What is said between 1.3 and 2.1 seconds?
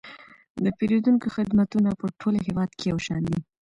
خدمتونه په